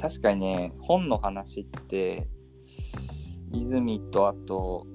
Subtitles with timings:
[0.00, 2.26] 確かにね、本の話って、
[3.52, 4.86] 泉とあと、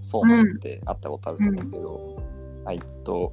[0.00, 2.22] そう思って会ったことあると思うけど、
[2.66, 3.32] あいつと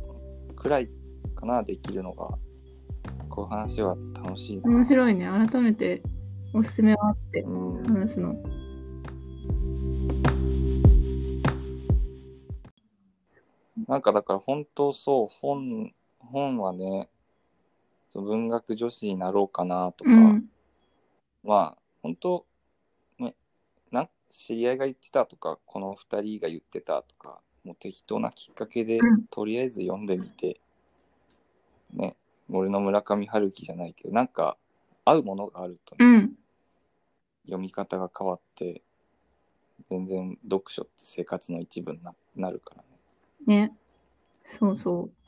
[0.56, 0.90] くらい
[1.36, 2.38] かな、できるのが。
[3.30, 4.70] こう話は楽しいな。
[4.70, 5.26] 面白いね。
[5.26, 6.02] 改めて
[6.54, 8.36] おすすめはあってうん、話すの。
[13.88, 17.10] なんかだから本当そう、本、本はね、
[18.12, 20.46] そう文学女子になろうかなとか、うん。
[21.44, 22.46] まあ、本当
[23.20, 23.36] ね、
[23.92, 30.60] なん知り合いが言ってたとか、この二人が言ってたとか、もう適当なきっかけで、うんとりあえず読んでみて、
[31.94, 32.16] ね、
[32.50, 34.58] 俺の村上春樹じゃないけど、なんか
[35.06, 36.34] 合うものがあるとね、うん。
[37.46, 38.82] 読み方が変わって、
[39.90, 42.84] 全然読書って生活の一部にななるから
[43.48, 43.68] ね。
[43.68, 43.78] ね。
[44.60, 45.21] そうそう。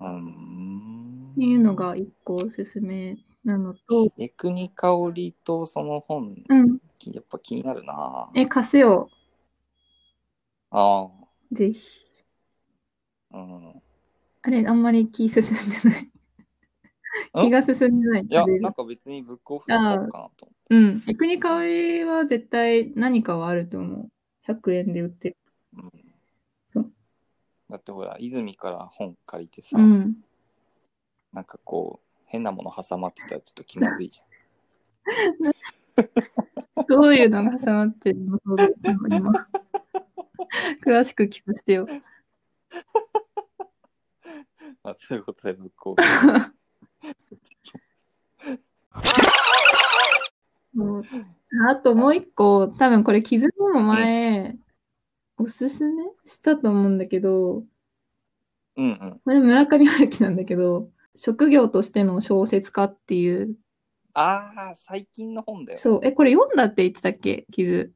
[0.00, 6.78] うーんっていうのが一個おすすめなのと、エクニカオリとその本、うん。
[7.12, 9.08] やっぱ気になるなえ、貸すよ。
[10.70, 11.08] あ
[11.52, 12.06] ぜひ。
[13.32, 13.82] あ、うん。
[14.42, 16.10] あれ、あんまり気進んでない。
[17.42, 18.22] 気が進んでない。
[18.22, 20.48] いや、なんか別にブックオフで買おうかなと。
[20.70, 21.02] うん。
[21.06, 24.08] エクニカオリは絶対何かはあると思う。
[24.42, 25.36] 100円で売ってる。
[27.70, 30.16] だってほら、泉から本借りてさ、うん。
[31.32, 34.20] なんかこう、変なもの挟まってたらちょっと気まずいじ
[36.88, 38.38] どういうのが挟まってるの？
[40.84, 41.86] 詳しく聞かせてよ。
[41.88, 42.02] ゃん。
[44.82, 46.02] まあ、そういうことでブックオフ。
[50.74, 51.04] そう
[51.68, 54.56] あともう一個、多分これ気づくも前、
[55.40, 57.64] おすすめしたと思うんだけど、
[58.76, 59.20] うんうん。
[59.24, 63.54] これ村上春樹なんだけど、職業としての小説家っていう、
[64.12, 65.78] ああ、最近の本だよ。
[65.78, 67.46] そう、え、これ読んだって言ってたっけ？
[67.52, 67.92] 傷。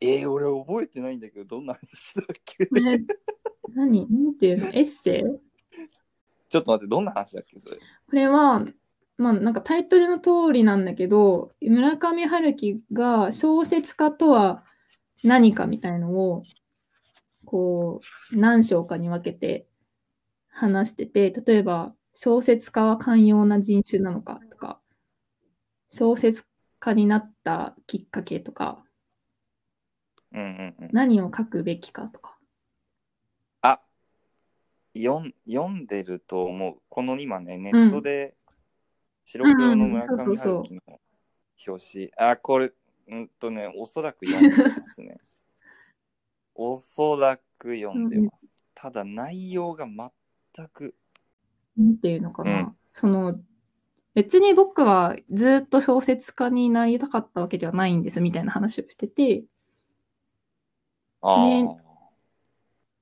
[0.00, 2.68] えー、俺覚えてないんだけど、どんな話だっけ？
[3.74, 4.06] 何？
[4.08, 4.66] なんていうの？
[4.68, 5.22] エッセイ？
[6.48, 7.76] ちょっと待って、どんな話だっけそれ？
[7.76, 7.82] こ
[8.12, 8.64] れは、
[9.16, 14.62] まあなんかタイトルの通りなんだけど、村上春樹が小説家とは
[15.22, 16.42] 何かみたいのを、
[17.44, 18.00] こ
[18.32, 19.66] う、何章かに分けて
[20.48, 24.80] 話してて、例えば、小説家は寛容な人種なのかとか、
[25.90, 26.44] 小説
[26.78, 28.84] 家になったきっかけとか、
[30.32, 30.88] うんうんうん。
[30.92, 32.36] 何を書くべきかとか。
[33.62, 33.80] あ
[34.94, 36.76] 読ん読んでると思う。
[36.88, 38.34] この今ね、ネットで
[39.24, 41.00] 白黒の村上春樹の
[41.66, 42.10] 表紙。
[42.16, 42.72] あ、これ、
[43.08, 45.18] うんとね、おそらく読んでますね。
[46.54, 48.50] おそらく読んでます。
[48.74, 50.94] ただ内容が全く。
[51.76, 52.50] なんていうのかな。
[52.60, 53.40] うんその、
[54.14, 59.44] 別に僕はずっと小説家になりたかったわけではないんですみたいな話をしてて、
[61.20, 61.44] あ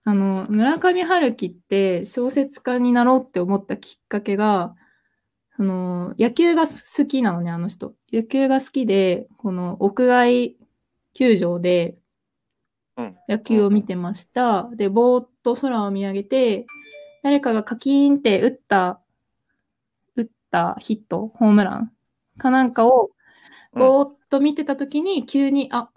[0.04, 4.76] あの、村上春樹って小説家になろうって思ったきっかけが、
[5.56, 7.94] その、野球が好きなのね、あの人。
[8.12, 10.56] 野球が好きで、この屋外
[11.14, 11.96] 球場で
[12.96, 13.16] うん。
[13.28, 14.68] 野球を見てました。
[14.74, 16.66] で、ぼーっと空を見上げて、
[17.22, 19.00] 誰かがカキーンって打った、
[20.14, 21.92] 打ったヒット、ホームラン
[22.38, 23.10] かなんかを、
[23.72, 25.90] うんぼーっと見てたときに、急に、あ、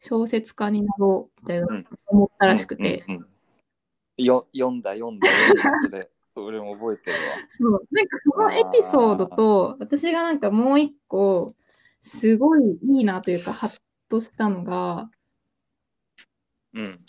[0.00, 3.04] 小説家になろう、みたいなうん思ったらしくて。
[3.06, 3.28] うんうんうん
[4.20, 6.10] よ読んだ、読んだ、読んだ、それ。
[6.44, 7.20] 俺も覚えてるわ。
[7.50, 7.88] そう。
[7.90, 11.54] なんかそのエピソードと、私がなんかもう一個、
[12.02, 13.78] すごいいいなというか、ハッ
[14.08, 15.10] としたのが、
[16.74, 17.00] うん。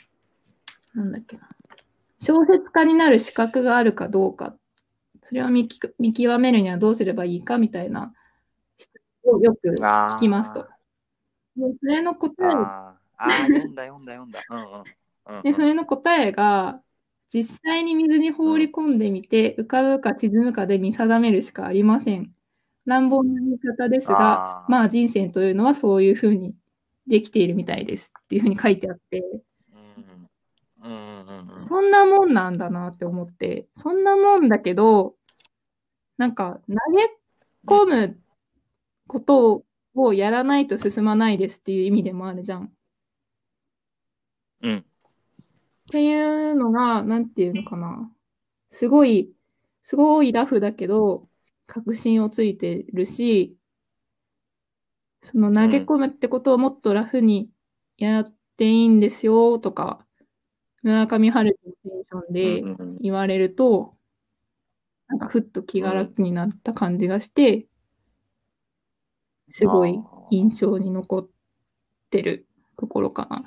[0.94, 1.50] なんだっけな。
[2.22, 4.56] 小説家になる資格があるかどうか、
[5.24, 8.14] それを見き見極めるにはどうすればいいかみたいな、
[9.24, 10.68] をよく聞きますと。
[11.56, 14.42] でそれの答え、あーあー、読んだ、読んだ、読んだ。
[14.50, 15.44] うんうん。
[15.44, 16.82] で、それの答えが、
[17.32, 22.34] 実際に水に放り込んでみて、浮かぶか沈むかで見定めるしかありません。
[22.86, 26.56] 乱暴な言い方ですが、あーまあ人生というのはそういうふうに
[27.08, 29.24] できているみたいですっていうふうに書いてあって、
[30.82, 31.60] うんうんうんうん。
[31.60, 35.16] そんなもんなんだなって思って、そんなもんだけど、
[36.18, 37.06] なんか投げ
[37.68, 38.20] 込む
[39.08, 39.64] こと
[39.94, 42.66] をやらないと進まないですっていう意味でもあるじゃん。
[42.66, 42.70] っ
[44.64, 44.86] うん。
[45.92, 48.12] ていうのが、なんていうのかな。
[48.72, 49.34] すごい、
[49.84, 51.30] すごいラフだけど、
[51.68, 53.58] 確信をついてるし、
[55.24, 57.52] その投げ込むってことをもっとラフに
[57.98, 58.26] やっ
[58.58, 60.06] ていいんですよとか、
[60.82, 63.98] 村上春樹のテンションで、言われると、
[65.08, 67.68] なんかふっと気が楽になった感じがして、
[69.52, 70.00] すごい
[70.30, 71.30] 印象に残っ
[72.10, 72.48] てる
[72.78, 73.44] ところかな。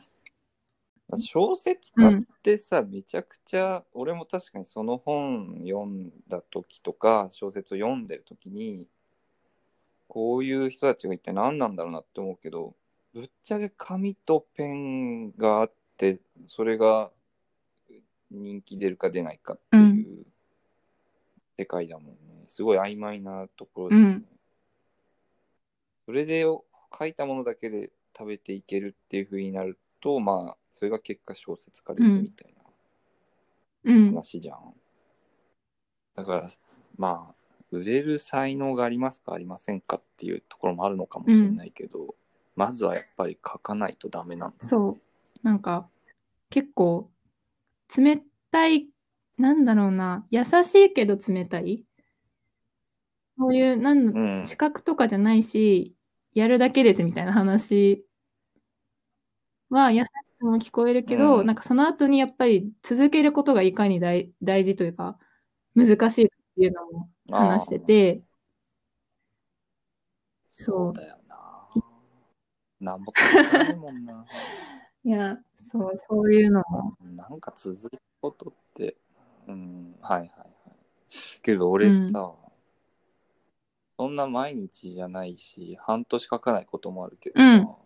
[1.19, 2.13] 小説家っ
[2.43, 8.89] てさ、めちゃくちゃ俺も確かにその本読んだ時とか小説を読んでる時に
[10.09, 12.75] こういう人たちが一体何なんだろうなって思うけど
[13.15, 17.11] ぶっちゃけ紙とペンがあってそれが
[18.31, 20.27] 人気出るか出ないかっていう
[21.59, 24.03] 世界だもんね、すごい曖昧なところで、ね。
[24.03, 24.27] うん。
[26.07, 26.45] それで
[26.99, 32.63] 書いたものだけで食べていけるっていう風になるとまあそれが結果小説家ですみたいな
[33.85, 34.07] うん。
[34.15, 34.75] 話じゃん、
[36.15, 36.49] だから
[36.97, 37.35] まあ
[37.71, 42.15] 売れる才能がありますかありませんかっていうところもあるのかもしれないけど、
[42.55, 45.01] まずはやっぱり書かないとダメなんだそう。
[45.43, 45.89] なんか、
[46.51, 47.11] 結構、
[47.97, 48.21] 冷
[48.51, 48.89] たい、
[49.39, 51.85] なんだろうな、優しいけど冷たい。
[53.39, 55.97] そういう、なんうん資格とかじゃないし、
[56.35, 58.05] やるだけですみたいな話
[59.71, 61.47] は優しくも聞こえるけど、うん。
[61.47, 65.19] なんかその後にやっぱり続けることがいかに大大事というか、
[65.75, 68.23] 難しいっていうのも話してて、
[70.51, 70.93] そう。
[70.93, 71.69] だよな。
[72.81, 74.27] なんないもんな。
[75.05, 75.39] いや、
[75.71, 78.97] そう、そういうのも、なんか続くことって、
[79.47, 80.51] うん、はいはいはい。
[81.43, 82.35] けど俺さ、
[83.99, 87.79] そんな毎日じゃないし、半年書かないこともあるけどさ、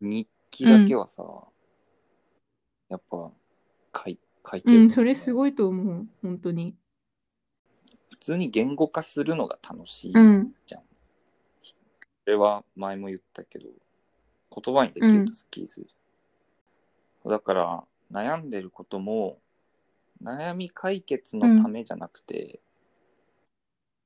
[0.00, 0.08] うん。
[0.08, 1.24] 日記だけはさ、
[2.88, 3.32] やっぱ
[4.04, 4.18] 書い
[4.50, 6.74] 書いてる、うん、それすごいと思う、本当に。
[8.10, 10.12] 普通に言語化するのが楽しい。
[10.14, 10.76] うん、そ
[12.26, 13.68] れは前も言ったけど、
[14.54, 15.88] 言葉にできるとスッキリする。
[17.24, 19.38] だから、悩んでることも、
[20.22, 22.60] 悩み解決のためじゃなくて、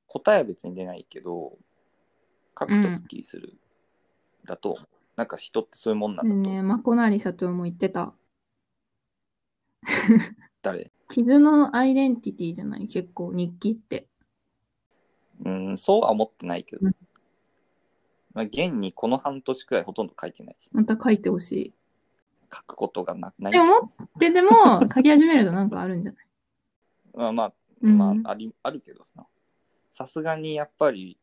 [0.07, 1.57] 答えは別に出ないけど、
[2.57, 3.53] 書くとスッキリする。
[4.45, 4.94] だと思う。
[5.15, 6.39] なんか人ってそういうもんなんだと。
[6.39, 8.13] ね、マコナリ社長も言ってた。
[10.61, 10.91] 誰？
[11.09, 12.87] 傷のアイデンティティじゃない？
[12.87, 14.07] 結構日記って。
[15.43, 16.87] うん、そうは思ってないけど。
[16.87, 16.95] うん
[18.33, 21.73] まあ、現にこの半年くらいほとんど書いてないし、また書いてほし
[22.53, 23.53] 書くことがなない。
[23.53, 23.53] い。
[23.53, 23.65] でも
[23.97, 24.49] 持ってても
[24.93, 26.25] 書き始めるとなんかあるんじゃない？
[27.13, 29.25] まあまあ、うんまあ、あり、あるけどさ、
[29.93, 31.17] さすがにやっぱり、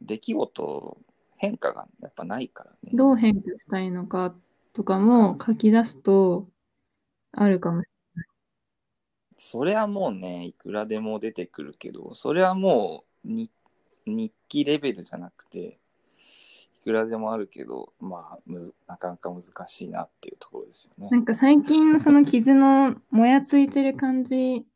[0.00, 0.98] 出来事、
[1.38, 2.90] 変化がやっぱないからね。
[2.92, 4.34] どう変化したいのか
[4.72, 6.46] とかも書き出すと
[7.32, 7.88] あるかもし
[9.38, 13.50] それはもうね、いくらでも出てくるけど、それはもうに
[14.04, 15.78] 日記レベルじゃなくて、
[16.80, 21.10] いくらでもあるけど、まあ、むずなかなか難しいなっていうところですよねれない。。
[21.12, 24.66] なんか最近のその傷のもやついてる感じ、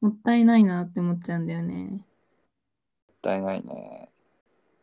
[0.00, 1.74] もったいないなって思っちゃうんだよね。
[1.84, 2.02] もっ
[3.22, 4.10] たいないね。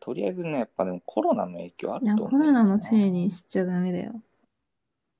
[0.04, 2.38] とりあえずね、やっぱでもコロナの影響あるいや、と思う。
[2.38, 4.20] コロナのせいにしちゃダメだよ。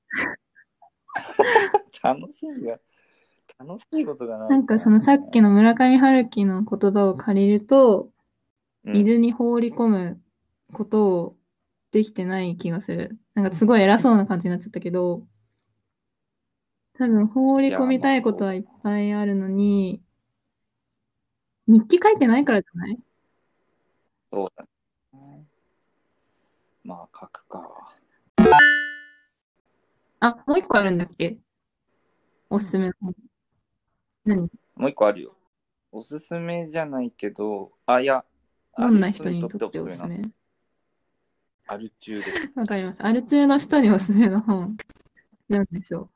[2.03, 2.79] 楽しいが、
[3.57, 8.11] 楽しいことがない、なんかそのさっきの村上春樹の言葉を借りると、
[8.83, 10.21] うん、水に放り込む
[10.71, 11.35] ことを
[11.91, 13.17] できてない気がする。
[13.33, 15.25] なんかすごい偉そうな感じになっちゃったけど、
[16.93, 19.99] 多分放り込みたいことはいっぱいあるのに、
[21.65, 22.99] 日記書いてないからじゃない？
[24.31, 24.69] そうだね。
[26.85, 27.95] まあ、書くか。
[30.19, 31.37] あ、もう一個あるんだっけ？
[32.47, 33.15] おすすめの本。
[34.23, 34.41] 何？
[34.75, 35.35] もう一個あるよ。
[35.91, 38.23] おすすめじゃないけど、あ、いや、
[38.77, 40.21] どんな人にとっておすすめ
[41.65, 42.51] アル中です。
[42.55, 43.01] わかります。
[43.03, 44.77] アル中の人におすすめの本。
[45.49, 46.11] なんでしょ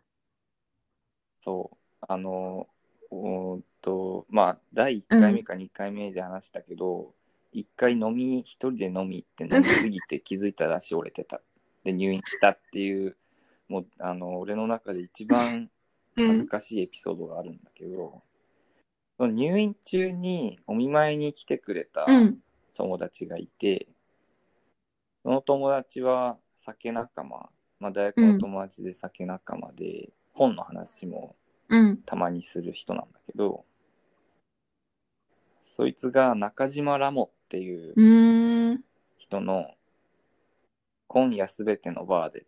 [1.42, 2.06] そう。
[2.08, 2.70] あの、
[3.10, 7.16] おーっと、まあ、第1回目か2回目で話したけど、
[7.52, 11.42] 一回飲み、一人で飲み行って飲みすぎて気づいたら足折れてた。
[11.84, 13.18] で、入院したっていう、
[13.68, 15.70] もう、あの、俺の中で一番
[16.18, 16.22] う。
[16.22, 18.22] 恥ずかしいエピソードがあるんだけど、
[19.18, 22.42] その入院中にお見舞いに来てくれたうん。
[22.74, 23.88] 友達がいて、
[25.24, 31.36] その友達は酒仲間、まあ、大学の友達で酒仲間で、本の話も
[31.70, 31.98] うん。
[32.06, 33.66] たまにする人なんだけど、
[35.64, 37.94] そいつが中島ラモっていう。
[39.18, 39.72] 人の
[41.08, 42.44] 今夜すべてのバーでっ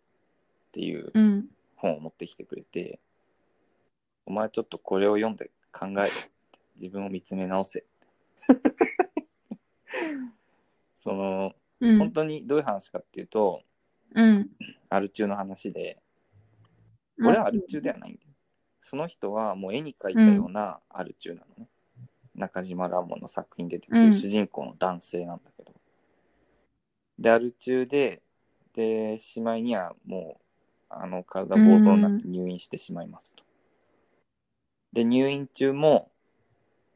[0.70, 1.46] ていううん。
[1.76, 3.00] 本を持ってきてくれて、
[4.24, 6.06] お前ちょっとこれを読んで考えろ。
[6.76, 7.84] 自分を見つめ直せ。
[10.96, 11.98] その、うん。
[11.98, 13.64] 本当にどういう話かっていうと、
[14.14, 14.50] うん。
[14.88, 16.00] アル中の話で、
[17.18, 18.28] 俺はアル中ではないんだよ。
[18.80, 21.68] その人はもう絵に描いたようなアル中なのね。
[22.34, 25.72] 中島ラモの作品に出てくうんる主人公の男性なんだけど、
[27.18, 28.22] で、アル中で、
[28.74, 30.42] で、しまいにはもう、
[30.88, 33.44] あの、体ボロボロになって入院してしまいますと。
[34.92, 36.10] で、入院中も、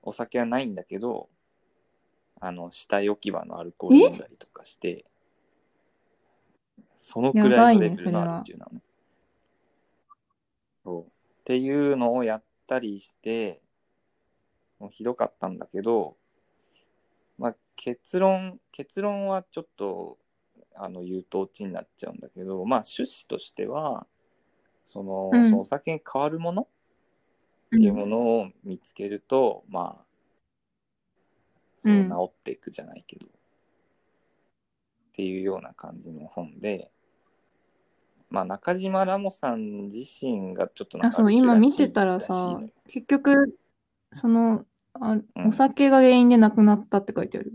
[0.02, 1.28] お酒はないんだけど、
[2.40, 5.04] あの、死体置き場のアルコール飲んだりとかして、
[6.96, 8.80] そのくらいのレベルのアル中なのね。
[10.84, 11.02] そう。
[11.02, 11.06] っ
[11.44, 13.60] ていうのをやったりして、
[14.78, 16.16] もうひどかったんだけど、
[17.38, 20.18] まあ結論、結論はちょっと、
[20.74, 24.06] あの、言うとオチになっちゃうんだけど、まあ趣旨としては、
[24.86, 25.50] その、うん。
[25.50, 26.62] そのお酒に変わるもの？
[26.62, 30.04] っていうものを見つけると、まあ、
[31.78, 33.28] そううん治っていくじゃないけど、っ
[35.12, 36.92] ていうような感じの本で、
[38.30, 43.58] まあ中島ラモさん自身がちょっとなんあ、そう、今見てたらさ結局、
[44.12, 47.54] その、あうんお酒が原因で亡くなったって書いてある。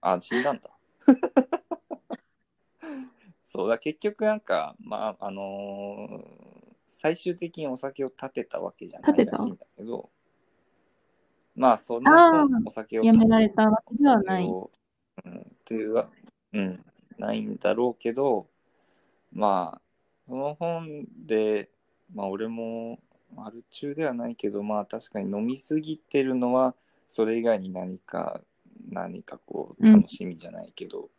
[0.00, 0.70] あ、死んだんだ。
[3.44, 6.56] そうだ、結局なんか、まあ、あのー
[6.98, 10.10] 最終的にお酒を立てたわけじゃないらしいんだけど、
[11.54, 14.46] まあ、そのあーお酒をやめられたわけではない。
[14.46, 16.08] うん、っていうは、
[16.52, 16.84] うん、
[17.18, 18.48] ないんだろうけど、
[19.32, 19.80] まあ、
[20.26, 21.70] その本で、
[22.12, 22.98] まあ、俺も、
[23.36, 26.74] アル中ではないけど、まあ、確かに飲みすぎてるのは、
[27.08, 28.40] それ以外に何か、
[28.90, 31.10] 何かこう、うん楽しみじゃないけど、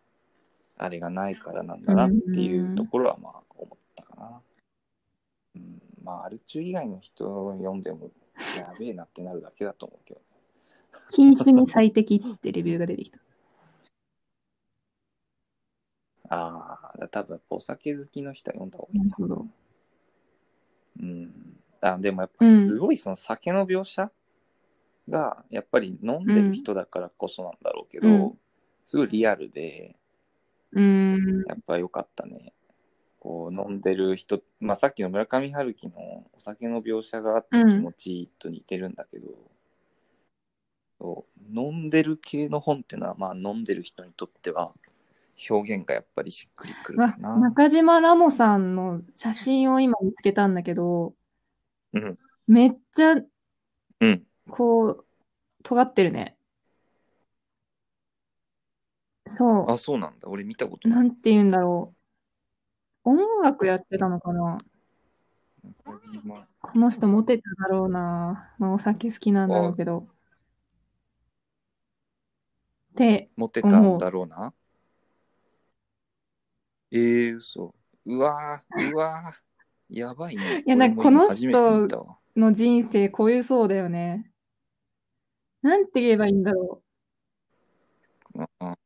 [0.78, 4.42] あれがないからなんだなっていうところは、まあ、思ったかな。
[5.56, 8.12] うん、まあ、アル中以外の人を読んでも、
[8.58, 10.22] やべえなってなるだけだと思うけど。
[11.12, 13.20] 品種に最適ってレビューが出てきた。
[16.30, 19.06] ああ、多分お酒好きの人は読んだ方がいいな。
[19.06, 19.48] なるほど。
[21.00, 21.60] うん。
[21.82, 24.12] あでもやっぱうんすごいその酒の描写
[25.10, 28.40] がやっぱり飲んでる人だからこそなんだろうけど、うん
[28.90, 29.98] すごいリアルで、
[30.72, 31.44] うーん。
[31.46, 32.54] やっぱ良かったね。
[33.20, 35.94] こう飲んでる人、まあさっきの村上春樹の
[36.32, 39.28] お酒の描写があってうん気持ちいいと似てるんだけど、
[41.02, 44.72] そう飲んでる系の本っていうのはまあ飲んでる人にとっては
[45.50, 47.38] 表現がやっぱりしっくりくるわかな。
[47.38, 51.14] 中島ラモさんの写真を今見つけたんだけど、
[51.94, 52.18] うん。
[52.48, 54.24] めっちゃ、うん。
[54.50, 55.06] こう、
[55.64, 56.38] 尖ってるね。
[59.36, 60.28] そあ、そうなんだ。
[60.30, 60.90] 俺見たことう。
[60.90, 61.00] ない。
[61.00, 61.94] なんて言うんだろ
[63.06, 63.10] う。
[63.10, 64.58] 音楽やってたのかな
[66.62, 68.54] この人モテただろうな。
[68.58, 70.08] まあ、お酒好きなんだろうけど。
[73.46, 74.54] ってたんだろうな。
[76.92, 77.74] ええー、嘘。
[78.06, 79.47] うわー、うわー。
[79.90, 80.64] やばいね。
[80.66, 81.88] いやなんかこの人
[82.36, 84.32] の人生こういうそうだよね。
[85.62, 86.82] なんて言えばいいんだろ
[88.36, 88.78] うん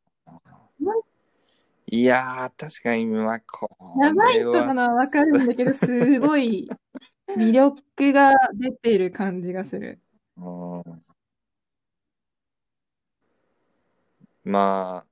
[1.93, 4.01] いやー、確かに、まあ、こう。
[4.01, 6.69] やばいとかなわかるんだけど、すごい
[7.35, 9.99] 魅力が出ている感じがする。
[10.37, 10.41] う
[10.79, 10.83] ん
[14.43, 15.07] まあ、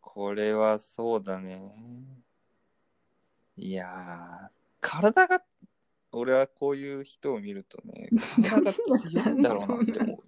[0.00, 1.70] これはそうだね。
[3.56, 5.42] いやー、体が、
[6.12, 8.10] 俺はこういう人を見るとね、
[8.42, 10.18] 体が強いんだろうなって思う。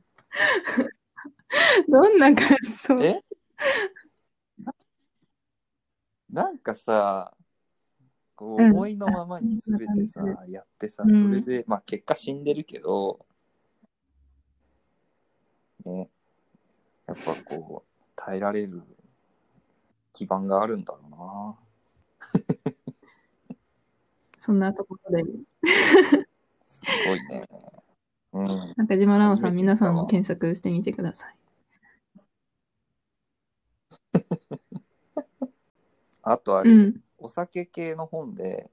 [1.89, 2.99] どんな感想？
[3.05, 3.23] え？
[4.59, 4.75] な
[6.45, 7.37] なんかさ、
[8.35, 13.27] こううん思いのままに全てさ、あやってさ、うんそれで、まあ結果死んでるけど、
[15.85, 16.11] ね、
[17.07, 18.83] やっぱこう、耐えられる
[20.15, 21.57] 基盤があるんだろうな。
[24.47, 25.25] そんなところで。
[26.67, 27.45] すごいね。
[28.33, 28.75] うん。
[28.77, 31.37] 中島ラモさん、皆さんも検索してみてください。
[36.23, 37.01] あとあれ、うん。
[37.19, 38.71] お酒系の本で、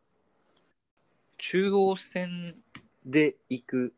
[1.39, 2.61] 中央線
[3.03, 3.95] で行く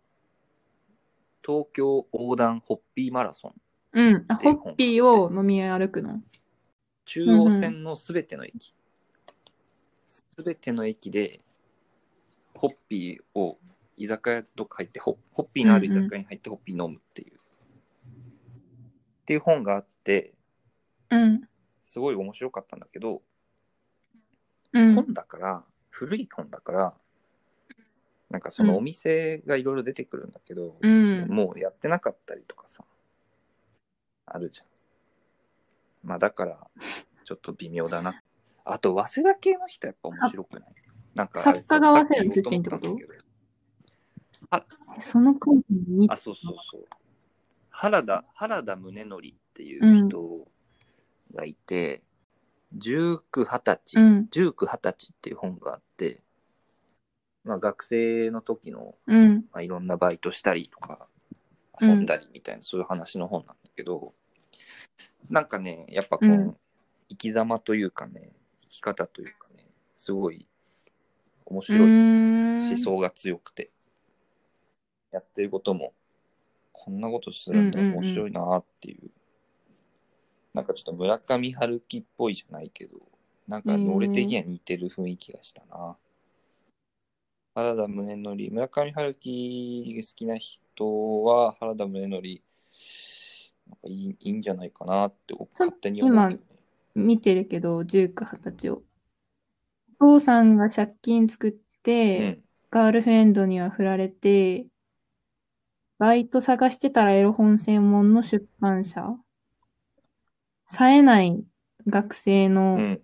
[1.45, 3.53] 東京横断ホッピーマラソン。
[3.91, 4.25] うん。
[4.29, 6.21] あ、でホッピーを飲み歩くの？
[7.03, 8.73] 中央線のすべての駅。
[10.05, 11.39] すべての駅で、
[12.55, 13.57] ホッピーを
[13.97, 17.35] 居酒屋とか入ってホ、ホッピーのある居酒屋に入ってホッピー飲むっていう。
[17.35, 17.37] っ
[19.25, 20.33] ていう本があって、
[21.09, 21.41] うん。
[21.83, 23.21] すごい面白かったんだけど、
[24.73, 24.93] うん。
[24.93, 26.93] 本だから、古い本だから、
[28.29, 31.27] なんかそのお店がいろいろ出てくるんだけど、うん。
[31.27, 32.83] もうやってなかったりとかさ、
[34.25, 34.67] あるじゃん。
[36.03, 36.59] まあだから、
[37.23, 38.21] ちょっと微妙だな。
[38.63, 40.73] あと、早稲田系の人やっぱ面白くない？
[41.15, 43.25] なんか作家がさ早稲田さっき言おうと思ったんだけど
[44.99, 46.85] その根拠にあ、そうそうそう。
[47.69, 50.47] 原田、原田宗則っていう人
[51.33, 52.03] がいて、
[52.77, 54.27] 19、20歳、うん。
[54.31, 56.21] 19、20歳っていう本があって、
[57.43, 59.45] まあ学生の時の、うん。
[59.51, 61.15] まあ、いろんなバイトしたりとか、うん
[61.77, 64.13] 遊んだりみたいな、そういう話の本なんだけど、
[65.29, 66.57] なんかね、やっぱこの、うん
[67.07, 68.31] 生き様というかね、
[68.61, 70.47] 生き方というかね、すごい
[71.45, 71.89] 面う白い
[72.69, 73.71] 思想が強くて、
[75.11, 75.93] やってることも、
[76.71, 79.11] こんなことするんだ、面白いなっていう、
[80.53, 82.97] なんかちょっと村上春樹っぽいじゃないけど、
[83.47, 85.97] なんか俺的には似てる雰囲気がしたな。
[87.53, 92.41] 原田宗則、村上春樹が好きな人は原田宗則、なんか
[93.87, 96.47] いいいいんじゃないかなって勝手に思うけどね。
[96.95, 98.81] 見てるけど、19、20歳を。
[99.99, 101.59] お父さんが借金作って、
[102.15, 102.43] うん。
[102.71, 104.67] ガールフレンドには振られて、
[105.97, 109.17] バイト探してたらエロ本専門の出版社
[110.67, 111.43] 冴えない
[111.87, 113.01] 学生うのん。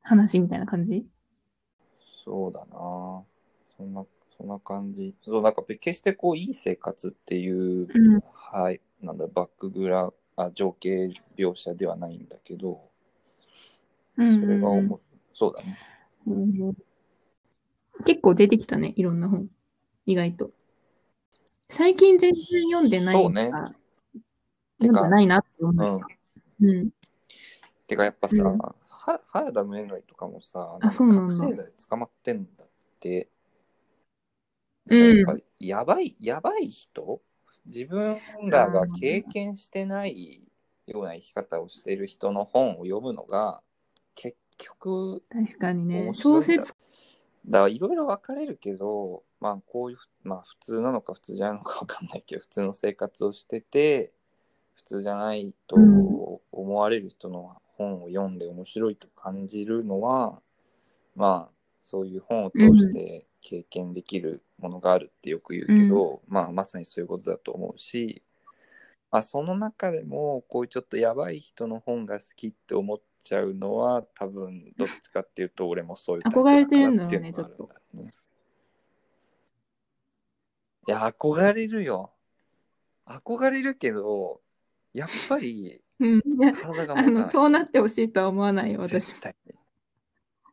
[0.00, 1.06] 話みたいな感じ、
[2.24, 3.24] そうだな
[3.76, 4.04] そんな、
[4.36, 5.14] そんな感じ。
[5.22, 12.90] そう、なんか決してこう、いい生活っていう、うんはい、なんだ、バックグラあ、情景描写ではないんだけど、
[14.16, 15.00] うんそれが思う。
[15.36, 15.76] そうだね。
[16.26, 16.72] うん
[18.04, 19.48] 結構出てきたね、いろんな本。
[20.06, 20.50] 意外と。
[21.70, 23.68] 最近全然読んでないそうねから、
[24.80, 26.00] てか読んでないなって思うん。
[26.00, 26.02] う。
[26.60, 26.90] うん。
[27.86, 33.28] てかやっぱさ、うんは原田宗則とかもさ、あそうなんだ覚醒剤捕まってんだって。
[34.88, 37.20] うんやばい、やばい人？
[37.66, 40.42] 自分らが経験してない
[40.86, 43.62] ような生き方をしてる人の本を読むのが、
[44.14, 46.12] 結局、確かにね。
[46.12, 46.74] 小説、
[47.46, 54.12] だからいろいろ分かれるけど、まあこういう、まあ普通なのか普通じゃないのか分かんないけど、普通の生活をしてて、
[54.74, 56.06] 普通じゃないとうん。
[56.52, 60.40] 思われる人の本を読んで面白いと感じるのは、
[61.14, 68.22] まあそういう本を通して経験できるものがあるってよく言うけど、まあまさにそういうことだと思うし、
[69.10, 78.14] まあ、その中でもこういうちょっとやばい人の本が好きって思っちゃうのは多分どっちかっていうと俺もそういうタイプ憧れてるんだろうねからっていうのがあるんだろうね
[80.88, 82.12] いや憧れるよ。
[83.06, 84.40] 憧れるけど
[84.94, 86.22] やっぱりうん。
[86.22, 87.30] 体が持たない。
[87.30, 89.06] そうなってほしいとは思わないよ、私。
[89.06, 89.54] 絶対に。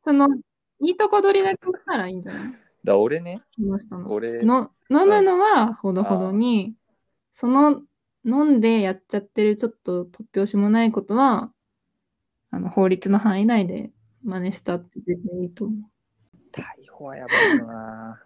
[0.03, 0.27] その、
[0.81, 2.53] いいとこ取りだけしたらいいんじゃない？
[2.83, 3.41] だ俺ね。
[4.07, 6.73] 俺の飲むのはほどほどに、
[7.33, 7.81] その
[8.25, 11.52] 飲んでやっちゃってるちょっと突拍子もないことは、
[12.53, 13.89] あの法律の範囲内で
[14.23, 15.79] 真似したって全然いいと思う。
[16.51, 18.23] 逮捕はやばいよな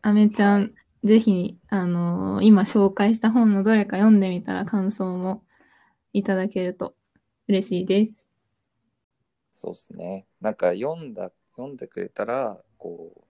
[0.00, 0.72] アメちゃん、はい
[1.04, 5.44] ぜひ、あのー今紹介した本のどれか読んでみたら感想も
[6.12, 6.96] いただけると
[7.46, 8.18] 嬉しいです。
[9.52, 10.26] そうっすね。
[10.40, 13.20] なんか読んだ、読んでくれたら、こう、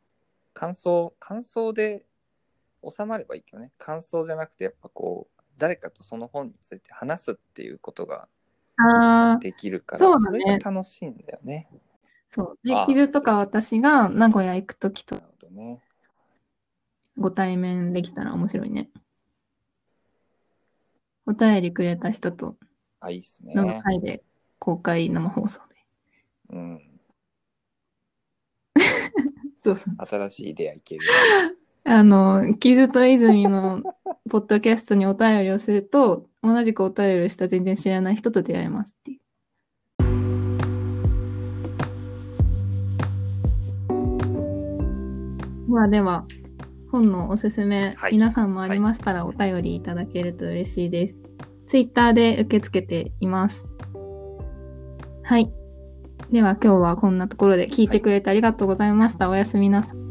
[0.55, 2.07] 感想、感想で
[2.89, 3.73] 収まればいいけどね。
[3.77, 8.29] 感想じゃなくて、やっぱこう、誰かとその本について話すっていうことがああ、
[9.41, 11.69] できるから、それが楽しいんだよね。
[12.31, 12.59] そう。
[12.63, 15.81] であ、ー傷とか私が名古屋行くときとなるほどね。
[17.17, 18.91] ご対面できたら面白いね。
[21.25, 22.57] お便りくれた人と
[23.01, 23.55] あ、いいっすね。
[23.57, 24.23] 飲む会で
[24.59, 25.77] 公開生放送で。
[26.51, 26.81] うん。
[29.65, 29.95] そうそう。
[30.07, 31.03] 新しい出会いいける。
[31.85, 33.83] あの、傷と泉の
[34.29, 39.21] ポッドキャストにお便りをすると、同じくお便りをした全然知らない人と出会えますっていう。
[45.69, 46.25] ではでは、
[46.93, 51.19] 本のおすすめ、はい皆さんもありましたらお便りいただけると嬉しいです。
[51.67, 53.67] ツイッターで受け付けています。
[55.25, 55.53] はい。
[56.31, 59.29] では今日はこんなところで聞いてくれてありがとうございました。
[59.29, 60.06] おやすみなさい。